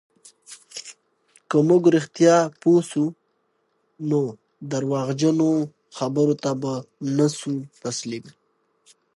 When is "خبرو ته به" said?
5.97-6.73